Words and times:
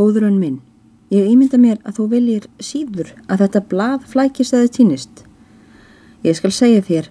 Góðurinn 0.00 0.38
minn, 0.40 0.60
ég 1.12 1.26
ímynda 1.28 1.58
mér 1.60 1.76
að 1.84 1.98
þú 1.98 2.04
viljir 2.14 2.44
síður 2.56 3.10
að 3.28 3.42
þetta 3.42 3.60
blað 3.68 4.04
flækist 4.08 4.54
eða 4.56 4.70
týnist. 4.72 5.26
Ég 6.24 6.38
skal 6.38 6.52
segja 6.56 6.80
þér, 6.86 7.10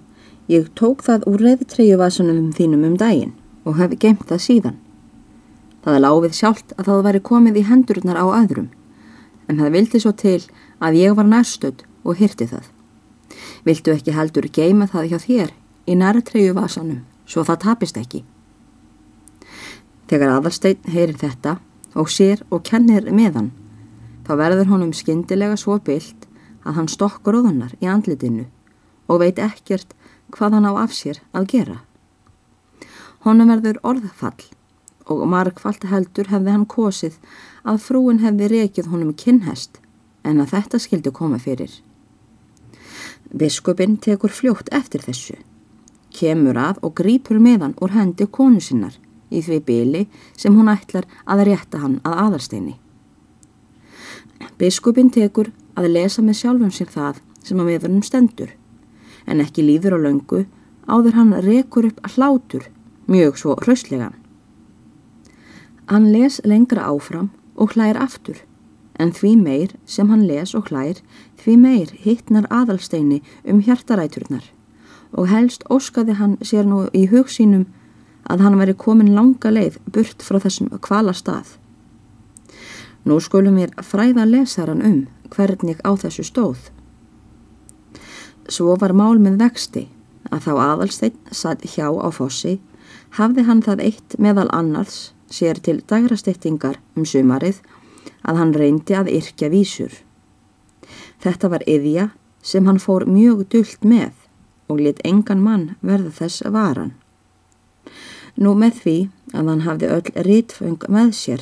ég 0.50 0.72
tók 0.80 1.04
það 1.06 1.28
úr 1.30 1.44
reyðtreyjuvasunum 1.46 2.48
þínum 2.58 2.88
um 2.88 2.96
daginn 2.98 3.36
og 3.62 3.78
hefi 3.78 4.00
geimt 4.08 4.26
það 4.32 4.42
síðan. 4.48 4.82
Það 5.86 6.00
er 6.00 6.04
láfið 6.08 6.36
sjálft 6.40 6.74
að 6.80 6.90
það 6.90 7.06
væri 7.10 7.24
komið 7.30 7.62
í 7.62 7.66
hendurnar 7.70 8.18
á 8.18 8.26
öðrum, 8.40 8.68
en 9.46 9.62
það 9.62 9.78
vildi 9.78 10.02
svo 10.02 10.16
til 10.24 10.42
að 10.82 11.00
ég 11.04 11.22
var 11.22 11.30
nærstödd 11.30 11.86
og 12.02 12.18
hyrti 12.18 12.50
það. 12.50 12.66
Viltu 13.70 13.94
ekki 13.94 14.18
heldur 14.18 14.50
geima 14.50 14.90
það 14.90 15.14
hjá 15.14 15.18
þér 15.28 15.56
í 15.86 16.02
nærtreyjuvasanum 16.02 17.06
svo 17.30 17.46
það 17.46 17.64
tapist 17.70 18.02
ekki? 18.02 18.26
Þegar 20.10 20.40
aðalsteinn 20.40 20.90
heyrir 20.90 21.20
þetta 21.22 21.60
og 21.96 22.10
sér 22.12 22.44
og 22.50 22.64
kennir 22.68 23.10
með 23.12 23.36
hann, 23.40 23.52
þá 24.26 24.34
verður 24.44 24.72
honum 24.74 24.94
skindilega 24.94 25.58
svo 25.58 25.80
byllt 25.82 26.28
að 26.66 26.76
hann 26.78 26.92
stokkur 26.92 27.40
óðunar 27.40 27.76
í 27.82 27.90
andlitinu 27.90 28.46
og 29.10 29.22
veit 29.24 29.40
ekkert 29.42 29.96
hvað 30.36 30.58
hann 30.58 30.70
á 30.70 30.74
af 30.78 30.94
sér 30.94 31.22
að 31.34 31.50
gera. 31.54 31.78
Honum 33.26 33.50
verður 33.52 33.82
orðfall 33.84 34.46
og 35.10 35.26
margfalt 35.28 35.88
heldur 35.90 36.30
hefði 36.30 36.54
hann 36.54 36.68
kosið 36.70 37.18
að 37.66 37.82
frúin 37.84 38.22
hefði 38.24 38.52
rekið 38.54 38.92
honum 38.94 39.14
kinnhest 39.18 39.82
en 40.24 40.42
að 40.44 40.54
þetta 40.54 40.80
skildi 40.80 41.12
koma 41.16 41.40
fyrir. 41.42 41.72
Biskupin 43.30 43.98
tekur 43.98 44.34
fljótt 44.34 44.70
eftir 44.74 45.02
þessu, 45.06 45.36
kemur 46.14 46.58
að 46.58 46.82
og 46.86 46.96
grýpur 46.98 47.42
meðan 47.42 47.76
úr 47.82 47.94
hendi 47.94 48.26
konu 48.26 48.62
sinnar 48.62 48.98
í 49.30 49.42
því 49.46 49.60
byli 49.66 50.06
sem 50.38 50.56
hún 50.56 50.72
ætlar 50.72 51.08
að 51.26 51.46
rétta 51.50 51.82
hann 51.84 52.00
að 52.04 52.20
aðarsteini. 52.26 52.76
Biskupin 54.60 55.12
tekur 55.14 55.52
að 55.80 55.92
lesa 55.96 56.24
með 56.24 56.42
sjálfum 56.42 56.72
sér 56.74 56.92
það 56.92 57.22
sem 57.44 57.60
að 57.60 57.70
meðurnum 57.72 58.04
stendur, 58.04 58.52
en 59.26 59.42
ekki 59.44 59.64
líður 59.64 59.96
á 59.96 60.00
löngu 60.08 60.46
áður 60.90 61.16
hann 61.16 61.34
rekur 61.46 61.88
upp 61.90 62.02
hlátur 62.16 62.68
mjög 63.08 63.40
svo 63.40 63.56
hraustlegan. 63.62 64.16
Hann 65.90 66.12
les 66.14 66.42
lengra 66.46 66.86
áfram 66.86 67.32
og 67.56 67.74
hlægir 67.74 67.98
aftur, 67.98 68.38
en 69.00 69.12
því 69.16 69.34
meir 69.40 69.74
sem 69.86 70.10
hann 70.12 70.28
les 70.28 70.54
og 70.56 70.70
hlægir, 70.70 71.02
því 71.40 71.56
meir 71.58 71.94
hittnar 72.04 72.48
aðalsteini 72.54 73.22
um 73.48 73.62
hjartaræturnar 73.64 74.52
og 75.12 75.30
helst 75.32 75.64
óskaði 75.74 76.16
hann 76.20 76.36
sér 76.46 76.68
nú 76.70 76.84
í 76.94 77.08
hugsínum 77.10 77.66
að 78.30 78.44
hann 78.46 78.58
veri 78.62 78.76
komin 78.78 79.14
langa 79.16 79.52
leið 79.52 79.80
burt 79.94 80.24
frá 80.26 80.40
þessum 80.44 80.70
kvala 80.86 81.14
stað. 81.18 81.56
Nú 83.06 83.18
skulum 83.24 83.58
við 83.58 83.74
fræða 83.86 84.26
lesaran 84.30 84.84
um 84.86 85.00
hvernig 85.34 85.80
á 85.82 85.92
þessu 85.98 86.26
stóð. 86.28 86.70
Svo 88.50 88.76
var 88.82 88.94
mál 88.98 89.18
með 89.22 89.40
vexti 89.44 89.88
að 90.30 90.46
þá 90.46 90.52
aðalsteinn 90.66 91.18
satt 91.32 91.66
hjá 91.74 91.88
á 91.90 92.10
fossi 92.14 92.60
hafði 93.18 93.46
hann 93.48 93.64
það 93.66 93.84
eitt 93.88 94.18
meðal 94.22 94.50
annars 94.54 95.12
sér 95.30 95.62
til 95.62 95.80
dagrasteyttingar 95.90 96.80
um 96.98 97.06
sumarið 97.06 97.62
að 98.26 98.42
hann 98.42 98.54
reyndi 98.54 98.98
að 98.98 99.12
yrkja 99.16 99.50
vísur. 99.54 99.94
Þetta 101.22 101.50
var 101.54 101.66
yðja 101.68 102.10
sem 102.42 102.66
hann 102.66 102.82
fór 102.82 103.06
mjög 103.10 103.46
dullt 103.54 103.86
með 103.86 104.14
og 104.70 104.82
lit 104.82 105.02
engan 105.06 105.42
mann 105.44 105.70
verða 105.82 106.12
þess 106.22 106.46
varan. 106.54 106.94
Nú 108.40 108.54
með 108.56 108.78
því 108.84 108.98
að 109.36 109.50
hann 109.52 109.64
hafði 109.66 109.88
öll 109.92 110.12
rítföng 110.26 110.84
með 110.88 111.10
sér, 111.18 111.42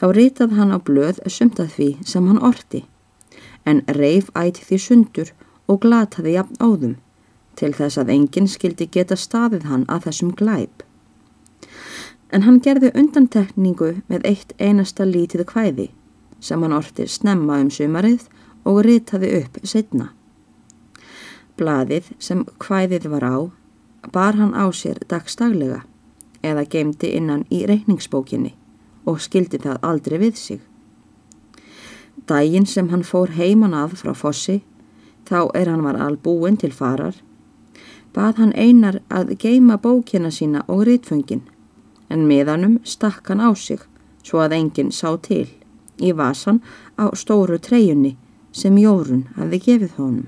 þá 0.00 0.04
rítað 0.16 0.54
hann 0.56 0.72
á 0.72 0.80
blöð 0.80 1.18
sumt 1.28 1.58
að 1.60 1.74
því 1.74 1.88
sem 2.08 2.28
hann 2.30 2.40
orti, 2.40 2.84
en 3.68 3.82
reif 3.98 4.30
ætt 4.32 4.62
því 4.64 4.78
sundur 4.80 5.32
og 5.68 5.82
glataði 5.84 6.36
jafn 6.38 6.56
áðum, 6.56 6.94
til 7.60 7.72
þess 7.76 8.00
að 8.00 8.12
enginn 8.14 8.48
skildi 8.48 8.86
geta 8.94 9.16
staðið 9.16 9.66
hann 9.68 9.84
að 9.92 10.06
þessum 10.06 10.30
glæp. 10.38 10.84
En 12.32 12.46
hann 12.46 12.62
gerði 12.64 12.94
undantekningu 12.96 13.90
með 14.08 14.24
eitt 14.30 14.54
einasta 14.56 15.04
lítið 15.04 15.44
kvæði, 15.50 15.90
sem 16.40 16.64
hann 16.64 16.76
orti 16.76 17.04
snemma 17.08 17.58
um 17.60 17.68
sumarið 17.70 18.24
og 18.64 18.80
rítaði 18.88 19.34
upp 19.42 19.60
setna. 19.68 20.08
Blaðið 21.60 22.08
sem 22.18 22.42
kvæðið 22.60 23.10
var 23.12 23.28
á, 23.28 23.36
bar 24.12 24.40
hann 24.40 24.56
á 24.56 24.64
sér 24.72 25.00
dagstaglega 25.08 25.84
eða 26.46 26.64
geimdi 26.70 27.10
innan 27.18 27.44
í 27.50 27.64
reikningsbókinni 27.68 28.54
og 29.06 29.20
skildi 29.22 29.60
það 29.62 29.82
aldrei 29.90 30.18
við 30.22 30.40
sig. 30.40 30.60
Dægin 32.26 32.66
sem 32.66 32.88
hann 32.90 33.04
fór 33.06 33.34
heiman 33.36 33.74
að 33.74 33.98
frá 34.00 34.14
fossi, 34.14 34.60
þá 35.28 35.50
er 35.54 35.70
hann 35.70 35.84
var 35.86 35.98
albúin 36.02 36.56
til 36.58 36.72
farar, 36.74 37.14
bað 38.14 38.40
hann 38.40 38.54
einar 38.56 39.00
að 39.10 39.36
geima 39.42 39.76
bókina 39.78 40.30
sína 40.30 40.64
og 40.66 40.86
rítföngin, 40.88 41.44
en 42.10 42.26
meðanum 42.26 42.80
stakk 42.84 43.28
hann 43.30 43.42
á 43.42 43.50
sig 43.54 43.82
svo 44.26 44.42
að 44.42 44.56
enginn 44.58 44.90
sá 44.90 45.14
til, 45.22 45.46
í 46.02 46.12
vasan 46.12 46.62
á 46.98 47.14
stóru 47.14 47.58
treyjunni 47.62 48.16
sem 48.52 48.78
Jórun 48.78 49.26
hafi 49.36 49.60
gefið 49.62 49.98
honum. 50.00 50.26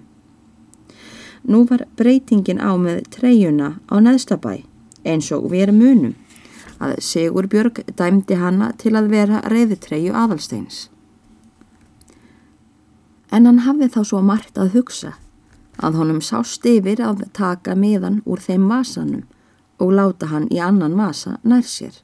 Nú 1.48 1.64
var 1.66 1.86
breytingin 1.96 2.60
á 2.60 2.76
með 2.76 3.06
treyjuna 3.14 3.78
á 3.88 3.94
neðstabæ 4.04 4.62
eins 5.08 5.30
og 5.34 5.48
við 5.52 5.66
erum 5.66 5.80
munum 5.82 6.16
að 6.78 6.98
Sigurbjörg 7.02 7.82
dæmdi 7.98 8.38
hanna 8.38 8.70
til 8.78 8.94
að 8.98 9.10
vera 9.12 9.40
reyðutreyju 9.50 10.14
aðalsteins. 10.14 10.88
En 13.34 13.46
hann 13.46 13.64
hafði 13.66 13.90
þá 13.94 14.02
svo 14.10 14.20
margt 14.24 14.58
að 14.58 14.76
hugsa 14.76 15.16
að 15.78 15.98
honum 16.00 16.20
sást 16.24 16.66
yfir 16.66 17.02
að 17.04 17.26
taka 17.36 17.74
miðan 17.78 18.22
úr 18.26 18.40
þeim 18.42 18.64
masanum 18.70 19.26
og 19.78 19.92
láta 19.94 20.30
hann 20.32 20.48
í 20.50 20.58
annan 20.62 20.96
masa 20.98 21.36
nær 21.42 21.66
sér. 21.66 22.00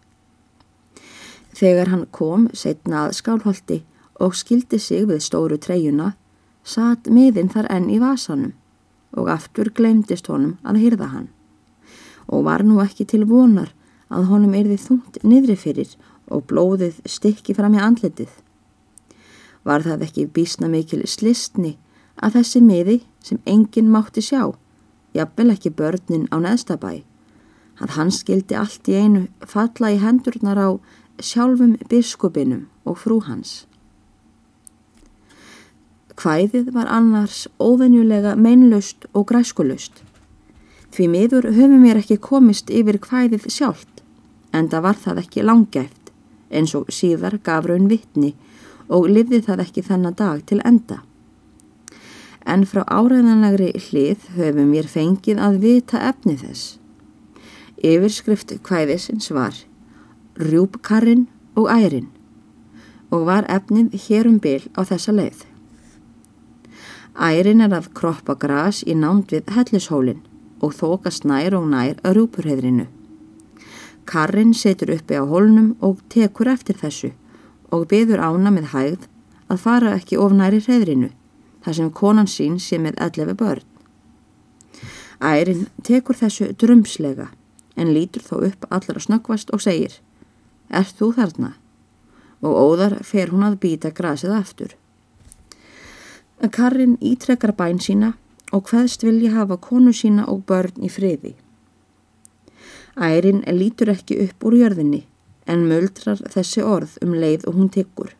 Þegar 1.54 1.91
hann 1.91 2.06
kom 2.10 2.48
setna 2.53 3.06
að 3.06 3.16
skálholti 3.21 3.81
og 4.22 4.34
skildi 4.38 4.78
sig 4.78 5.06
við 5.10 5.22
stóru 5.22 5.59
treyjuna, 5.59 6.12
satt 6.62 7.10
miðin 7.10 7.50
þar 7.50 7.71
enn 7.71 7.88
í 7.91 8.00
vasanum 8.03 8.54
og 9.15 9.31
aftur 9.31 9.71
glemdist 9.71 10.31
honum 10.31 10.59
að 10.66 10.82
hyrða 10.82 11.10
hann 11.12 11.34
og 12.27 12.45
var 12.49 12.65
nú 12.65 12.81
ekki 12.85 13.07
til 13.09 13.25
vonar 13.29 13.73
að 14.09 14.29
honum 14.31 14.55
erði 14.57 14.79
þungt 14.81 15.23
niðri 15.25 15.57
fyrir 15.59 15.95
og 16.33 16.47
blóðið 16.51 17.01
stykki 17.09 17.55
fram 17.57 17.77
í 17.77 17.83
andletið. 17.83 18.31
Var 19.65 19.85
það 19.85 20.05
ekki 20.07 20.29
bísna 20.37 20.69
mikil 20.69 21.03
slistni 21.09 21.77
að 22.21 22.39
þessi 22.39 22.63
miði 22.65 22.99
sem 23.25 23.41
enginn 23.49 23.91
mátti 23.93 24.23
sjá, 24.25 24.53
jafnvel 25.17 25.51
ekki 25.55 25.73
börnin 25.75 26.29
á 26.31 26.37
neðstabæ, 26.41 27.03
að 27.81 27.95
hann 27.97 28.13
skildi 28.15 28.57
allt 28.59 28.89
í 28.89 28.99
einu 28.99 29.27
falla 29.41 29.93
í 29.95 30.01
hendurnar 30.03 30.61
á 30.61 30.71
sjálfum 31.19 31.77
biskupinum 31.91 32.67
og 32.84 33.01
frú 33.01 33.21
hans. 33.27 33.65
Hvæðið 36.15 36.71
var 36.75 36.87
annars 36.95 37.49
óvenjulega 37.59 38.37
meinlaust 38.39 39.09
og 39.13 39.27
græskulust. 39.33 40.05
Því 40.94 41.09
miður 41.10 41.49
höfum 41.50 41.81
mér 41.82 41.99
ekki 41.99 42.21
komist 42.22 42.69
yfir 42.71 43.00
hvæðið 43.03 43.49
sjálft, 43.50 44.03
en 44.55 44.69
það 44.71 44.82
var 44.84 44.99
það 45.03 45.21
ekki 45.25 45.43
langgæft, 45.43 46.10
eins 46.55 46.75
og 46.78 46.91
síðar 46.94 47.41
gaf 47.43 47.65
raun 47.66 47.88
vittni 47.91 48.28
og 48.87 49.09
lifði 49.10 49.41
það 49.43 49.62
ekki 49.65 49.83
þennan 49.88 50.15
dag 50.21 50.44
til 50.47 50.60
enda. 50.62 51.00
En 52.47 52.62
frá 52.71 52.84
áræðanlegri 52.87 53.72
hlið 53.88 54.28
höfum 54.37 54.69
mér 54.71 54.87
fengið 54.93 55.41
að 55.43 55.56
vita 55.65 56.03
efni 56.10 56.37
þess. 56.38 56.77
Yfirskrift 57.83 58.53
hvæðisins 58.62 59.33
var 59.34 59.56
Rjúbkarrin 60.38 61.25
og 61.59 61.66
ærin 61.75 62.12
og 63.10 63.27
var 63.27 63.48
efnið 63.51 63.98
hérum 64.04 64.39
bil 64.39 64.63
á 64.78 64.86
þessa 64.86 65.16
leið. 65.16 65.42
Ærin 67.19 67.66
er 67.66 67.74
að 67.74 67.91
kroppa 67.98 68.39
gras 68.39 68.84
í 68.86 68.95
námt 68.95 69.34
við 69.34 69.51
hellishólinn 69.57 70.22
og 70.62 70.74
þókast 70.78 71.27
nær 71.28 71.56
og 71.59 71.66
nær 71.71 71.98
að 72.03 72.18
rúpurheðrinu. 72.18 72.86
Karrin 74.04 74.54
setur 74.54 74.95
uppi 74.95 75.16
á 75.16 75.24
holnum 75.24 75.74
og 75.80 76.01
tekur 76.12 76.51
eftir 76.53 76.77
þessu 76.80 77.12
og 77.72 77.89
byður 77.91 78.22
ána 78.22 78.53
með 78.53 78.71
hægð 78.74 79.06
að 79.51 79.62
fara 79.65 79.95
ekki 79.98 80.18
of 80.21 80.34
næri 80.36 80.60
hreðrinu 80.65 81.10
þar 81.65 81.78
sem 81.78 81.91
konan 81.91 82.28
sín 82.30 82.59
sé 82.60 82.78
með 82.78 83.01
ellefi 83.06 83.36
börn. 83.41 83.65
Ærin 85.24 85.66
tekur 85.83 86.18
þessu 86.18 86.51
drömslega 86.60 87.30
en 87.77 87.92
lítur 87.97 88.22
þó 88.22 88.36
upp 88.50 88.66
allar 88.68 88.98
að 88.98 89.07
snöggvast 89.07 89.53
og 89.54 89.62
segir 89.65 90.00
Er 90.71 90.89
þú 90.89 91.12
þarna? 91.16 91.54
Og 92.45 92.53
óðar 92.53 92.98
fer 93.04 93.30
hún 93.33 93.45
að 93.47 93.60
býta 93.62 93.92
grasið 93.95 94.34
aftur. 94.36 94.74
Karrin 96.53 96.98
ítrekkar 97.00 97.54
bæn 97.57 97.80
sína 97.80 98.15
og 98.53 98.69
hvaðst 98.71 99.05
vilja 99.07 99.33
hafa 99.35 99.57
konu 99.57 99.93
sína 99.93 100.27
og 100.31 100.45
börn 100.49 100.85
í 100.85 100.91
friði. 100.93 101.35
Ærin 102.97 103.43
lítur 103.51 103.91
ekki 103.91 104.21
upp 104.27 104.45
úr 104.47 104.59
jörðinni 104.61 105.05
en 105.51 105.67
muldrar 105.69 106.21
þessi 106.31 106.63
orð 106.63 106.99
um 107.05 107.15
leið 107.15 107.49
og 107.49 107.59
hún 107.59 107.73
tyggur. 107.73 108.13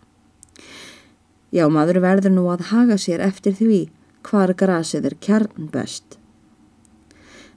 Já, 1.55 1.69
maður 1.71 2.00
verður 2.03 2.35
nú 2.35 2.49
að 2.50 2.69
haga 2.73 2.99
sér 2.99 3.23
eftir 3.23 3.55
því 3.55 3.81
hvar 4.26 4.55
grasið 4.59 5.06
er 5.11 5.17
kjarn 5.23 5.69
best. 5.71 6.19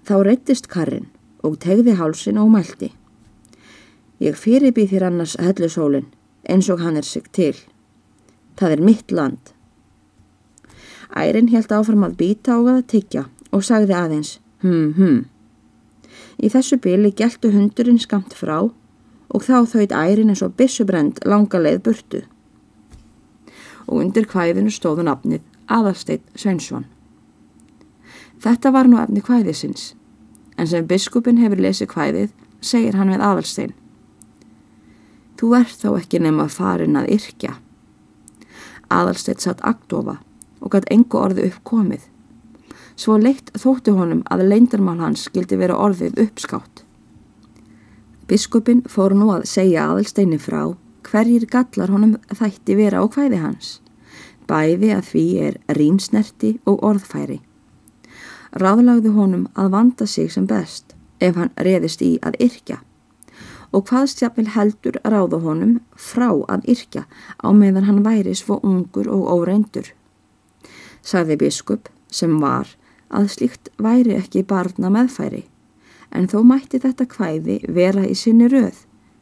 Þá 0.05 0.15
reyttist 0.27 0.69
karrin 0.69 1.09
og 1.43 1.57
tegði 1.63 1.95
hálsin 1.97 2.37
og 2.37 2.51
mælti. 2.53 2.91
Ég 4.21 4.37
fyrirbýð 4.37 4.93
þér 4.93 5.07
annars 5.09 5.35
hellusólinn 5.41 6.11
eins 6.47 6.69
og 6.69 6.81
hann 6.81 6.97
er 6.97 7.05
sig 7.05 7.25
til. 7.33 7.55
Það 8.57 8.75
er 8.75 8.81
mitt 8.81 9.11
land. 9.11 9.53
Ærin 11.15 11.47
held 11.53 11.71
áfram 11.71 12.03
að 12.07 12.17
býta 12.19 12.57
og 12.59 12.69
að 12.71 12.85
tyggja 12.91 13.25
og 13.55 13.63
sagði 13.63 13.95
aðeins, 13.95 14.37
hm, 14.61 14.93
hm. 14.97 15.19
Í 16.37 16.49
þessu 16.53 16.77
byli 16.81 17.11
gæltu 17.17 17.49
hundurinn 17.53 18.01
skamt 18.01 18.35
frá 18.37 18.59
og 18.67 19.43
þá 19.43 19.65
þauðt 19.71 19.95
ærin 19.95 20.33
eins 20.33 20.43
og 20.45 20.53
bissubrend 20.59 21.23
langa 21.25 21.59
leið 21.61 21.79
burtu. 21.87 22.21
Og 23.87 24.03
undir 24.03 24.27
hvæðinu 24.29 24.71
stóðu 24.73 25.07
nafnið 25.07 25.41
Aðalsteit 25.67 26.23
Sveinsson. 26.35 26.85
Þetta 28.43 28.71
var 28.71 28.87
nú 28.87 28.99
efni 29.01 29.23
hvæðisins, 29.25 29.95
en 30.57 30.69
sem 30.69 30.85
biskupin 30.87 31.41
hefur 31.41 31.59
lesið 31.59 31.91
hvæðið, 31.95 32.29
segir 32.61 32.95
hann 32.95 33.11
við 33.11 33.23
Aðalstein. 33.25 33.73
Þú 35.37 35.51
ert 35.57 35.81
þá 35.81 35.89
ekki 35.97 36.21
nema 36.21 36.47
farin 36.51 36.99
að 36.99 37.11
yrkja. 37.17 37.57
Aðalsteit 38.93 39.43
satt 39.43 39.65
aktofa 39.67 40.19
og 40.61 40.73
gætt 40.73 40.89
engu 40.93 41.19
orði 41.19 41.47
uppkomið. 41.51 42.03
Svo 42.97 43.17
leitt 43.21 43.51
þótti 43.53 43.93
honum 43.93 44.23
að 44.33 44.47
leindarmál 44.49 44.99
hans 45.03 45.27
skildi 45.27 45.59
vera 45.59 45.77
orðið 45.77 46.17
uppskátt. 46.25 46.83
Biskupin 48.27 48.81
fór 48.89 49.13
nú 49.15 49.29
að 49.31 49.45
segja 49.47 49.85
aðalsteini 49.87 50.39
frá 50.41 50.73
hverjir 51.07 51.45
gallar 51.47 51.93
honum 51.93 52.17
þætti 52.33 52.75
vera 52.75 52.99
á 52.99 53.05
hvæði 53.07 53.39
hans. 53.43 53.77
Bæði 54.47 54.89
að 54.95 55.05
því 55.11 55.25
er 55.45 55.59
rínsnerti 55.77 56.57
og 56.65 56.83
orðfæri. 56.83 57.39
Ráðlagði 58.57 59.13
honum 59.15 59.47
að 59.55 59.71
vanda 59.75 60.07
sig 60.07 60.31
sem 60.33 60.47
best 60.47 60.95
ef 61.19 61.35
hann 61.35 61.53
reðist 61.55 62.01
í 62.01 62.17
að 62.25 62.37
yrkja 62.47 62.81
og 63.75 63.89
hvaðstjafil 63.89 64.47
heldur 64.55 64.95
ráða 65.03 65.41
honum 65.43 65.77
frá 65.99 66.29
að 66.47 66.67
yrkja 66.71 67.03
á 67.43 67.47
meðan 67.51 67.87
hann 67.87 68.03
væri 68.05 68.35
svo 68.35 68.59
ungur 68.63 69.09
og 69.11 69.27
óreindur. 69.33 69.91
Sagði 71.07 71.37
biskup 71.39 71.87
sem 72.11 72.33
var 72.41 72.73
að 73.07 73.29
slíkt 73.31 73.69
væri 73.79 74.17
ekki 74.17 74.43
barna 74.47 74.89
meðfæri, 74.91 75.45
en 76.11 76.27
þó 76.27 76.41
mætti 76.43 76.81
þetta 76.83 77.07
kvæði 77.07 77.61
vera 77.71 78.03
í 78.03 78.15
sinni 78.15 78.49
röð, 78.51 78.75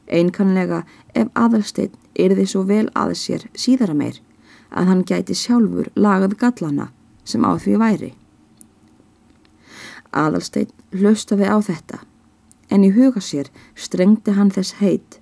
einkanlega 0.10 0.84
ef 1.14 1.30
aðalsteinn 1.38 1.94
yrði 2.26 2.46
svo 2.50 2.64
vel 2.70 2.88
að 2.98 3.14
sér 3.22 3.46
síðara 3.54 3.94
meir 3.98 4.22
að 4.72 4.90
hann 4.90 5.04
gæti 5.08 5.38
sjálfur 5.38 5.92
lagað 5.96 6.38
gallana 6.42 6.90
sem 7.24 7.46
á 7.46 7.54
því 7.54 7.78
væri. 7.82 8.12
Aðalsteinn 10.16 10.74
hlustaði 10.96 11.50
á 11.50 11.58
þetta, 11.70 12.00
en 12.74 12.88
í 12.88 12.92
huga 12.96 13.22
sér 13.22 13.52
strengti 13.76 14.34
hann 14.34 14.52
þess 14.54 14.80
heit 14.82 15.20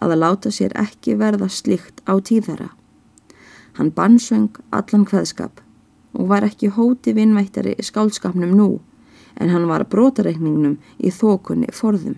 að 0.00 0.16
að 0.16 0.22
láta 0.22 0.52
sér 0.52 0.72
ekki 0.80 1.16
verða 1.20 1.48
slikt 1.52 2.00
á 2.08 2.16
tíðara. 2.20 2.70
Hann 3.76 3.92
bannsöng 3.92 4.56
allan 4.72 5.04
hvaðskap 5.08 5.60
og 6.16 6.28
var 6.32 6.46
ekki 6.46 6.72
hóti 6.72 7.14
vinnvættari 7.16 7.76
í 7.76 7.86
skálskapnum 7.86 8.54
nú 8.56 8.70
en 9.36 9.52
hann 9.52 9.68
var 9.68 9.84
brotareikningnum 9.92 10.78
í 10.98 11.12
þokunni 11.12 11.68
forðum. 11.76 12.16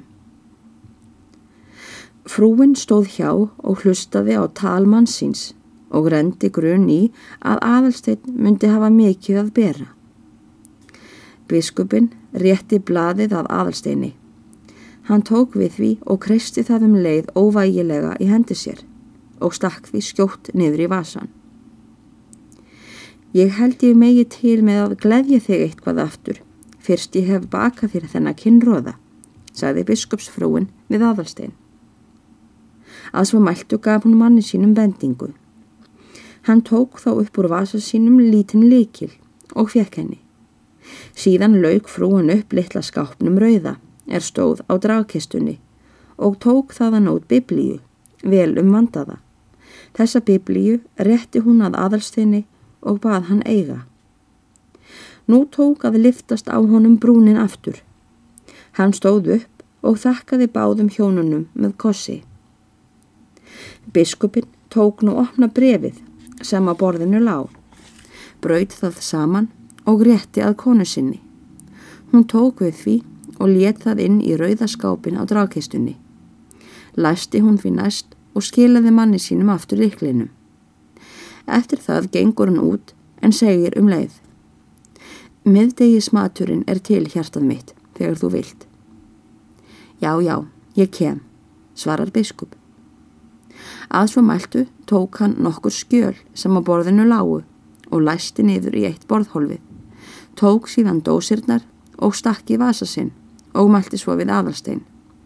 Frúin 2.29 2.75
stóð 2.77 3.09
hjá 3.17 3.31
og 3.33 3.83
hlustaði 3.83 4.37
á 4.37 4.45
talmann 4.55 5.09
síns 5.09 5.53
og 5.91 6.11
rendi 6.13 6.51
grunn 6.53 6.89
í 6.93 7.01
að 7.41 7.63
aðalsteinn 7.65 8.37
myndi 8.37 8.69
hafa 8.69 8.91
mikið 8.93 9.41
að 9.43 9.53
bera. 9.57 9.89
Biskupin 11.49 12.11
rétti 12.37 12.79
blaðið 12.79 13.33
af 13.39 13.49
aðalsteini. 13.49 14.13
Hann 15.09 15.25
tók 15.25 15.57
við 15.57 15.73
því 15.79 15.91
og 16.05 16.21
kreisti 16.27 16.67
það 16.69 16.85
um 16.91 16.99
leið 17.01 17.33
óvægilega 17.33 18.13
í 18.21 18.29
hendi 18.29 18.55
sér 18.55 18.85
og 19.41 19.55
stakk 19.57 19.89
því 19.89 20.05
skjótt 20.05 20.51
niður 20.53 20.85
í 20.85 20.91
vasan. 20.93 21.31
Ég 23.33 23.53
held 23.53 23.83
ég 23.85 23.97
megi 23.97 24.25
til 24.25 24.63
með 24.65 24.79
að 24.83 24.93
gleðja 25.03 25.39
þig 25.45 25.63
eitthvað 25.67 25.99
aftur, 26.01 26.39
fyrst 26.81 27.17
ég 27.19 27.27
hef 27.29 27.43
bakað 27.53 27.93
þér 27.93 28.07
þennan 28.15 28.39
kinnróða, 28.39 28.95
sagði 29.53 29.85
biskupsfrúin 29.91 30.71
við 30.89 31.05
aðalstein. 31.05 31.53
Að 33.13 33.29
svo 33.29 33.43
mæltu 33.45 33.77
gaf 33.85 34.07
hún 34.09 34.17
manni 34.17 34.41
sínum 34.41 34.73
bendingu. 34.73 35.35
Hann 36.49 36.65
tók 36.65 36.97
þá 37.03 37.11
upp 37.19 37.39
úr 37.39 37.51
vasa 37.53 37.81
sínum 37.85 38.17
lítinn 38.17 38.65
likil 38.73 39.13
og 39.53 39.75
fekk 39.77 40.01
henni. 40.01 40.21
Síðan 41.13 41.61
lauk 41.61 41.89
frúin 41.93 42.33
upp 42.33 42.57
litla 42.57 42.81
skápnum 42.81 43.37
rauða, 43.37 43.77
er 44.09 44.25
stóð 44.25 44.65
á 44.73 44.81
dragkistunni 44.81 45.59
og 46.17 46.41
tók 46.41 46.73
þaðan 46.73 47.13
út 47.13 47.29
biblíu, 47.29 47.77
vel 48.25 48.57
um 48.57 48.73
vandaða. 48.73 49.21
Þessa 49.93 50.25
biblíu 50.25 50.81
rétti 50.97 51.45
hún 51.45 51.61
að 51.67 51.77
aðalsteinni 51.77 52.47
og 52.81 53.01
bað 53.05 53.29
hann 53.31 53.43
eiga. 53.47 53.83
Nú 55.29 55.45
tók 55.53 55.85
að 55.85 56.01
liftast 56.05 56.49
á 56.49 56.57
honum 56.57 56.97
brúnin 56.97 57.37
aftur. 57.37 57.83
Hann 58.79 58.95
stóð 58.97 59.35
upp 59.37 59.65
og 59.83 59.99
þakkaði 60.01 60.49
báðum 60.55 60.89
hjónunum 60.89 61.47
með 61.55 61.77
kossi. 61.77 62.23
Biskupin 63.93 64.49
tók 64.71 65.03
nú 65.03 65.19
opna 65.21 65.49
brefið 65.49 66.01
sem 66.43 66.69
að 66.69 66.79
borðinu 66.83 67.21
lág, 67.23 67.49
braut 68.41 68.73
það 68.73 69.01
saman 69.03 69.49
og 69.89 70.05
rétti 70.07 70.45
að 70.45 70.59
konu 70.63 70.87
sinni. 70.87 71.21
Hún 72.13 72.25
tók 72.25 72.63
við 72.65 72.77
því 72.83 72.97
og 73.39 73.53
let 73.53 73.83
það 73.85 74.03
inn 74.05 74.21
í 74.25 74.37
rauðaskápin 74.39 75.19
á 75.21 75.23
dragkistunni. 75.29 75.97
Læsti 76.97 77.43
hún 77.45 77.59
fyrir 77.61 77.79
næst 77.79 78.17
og 78.35 78.45
skilaði 78.47 78.93
manni 78.95 79.21
sínum 79.23 79.53
aftur 79.53 79.81
liklinum. 79.83 80.31
Eftir 81.49 81.81
það 81.81 82.11
gengur 82.13 82.51
hann 82.51 82.61
út 82.61 82.93
en 83.25 83.33
segir 83.33 83.77
um 83.81 83.89
leið. 83.89 84.13
Miðdegi 85.49 86.01
smaturinn 86.05 86.65
er 86.69 86.81
til 86.85 87.07
hjartað 87.09 87.47
mitt 87.49 87.75
þegar 87.97 88.19
þú 88.21 88.31
vilt. 88.35 88.67
Já, 89.99 90.13
já, 90.21 90.45
ég 90.77 90.91
kem, 90.93 91.23
svarar 91.75 92.13
biskup. 92.15 92.53
Að 93.89 94.11
svo 94.13 94.23
mæltu 94.23 94.67
tók 94.87 95.23
hann 95.23 95.39
nokkur 95.43 95.73
skjöl 95.73 96.19
sem 96.35 96.53
á 96.55 96.61
borðinu 96.61 97.09
lágu 97.09 97.41
og 97.89 98.05
læsti 98.05 98.45
niður 98.45 98.77
í 98.77 98.85
eitt 98.91 99.09
borðhólfið. 99.09 99.63
Tók 100.37 100.69
síðan 100.69 101.01
dósirnar 101.03 101.65
og 101.99 102.15
stakki 102.15 102.59
vasa 102.61 102.87
sinn 102.87 103.11
og 103.55 103.73
mælti 103.73 103.99
svo 103.99 104.15
við 104.21 104.31
aðalstein. 104.31 104.85